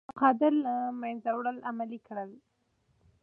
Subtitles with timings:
[0.05, 2.31] غلام قادر له منځه وړل عملي کړئ.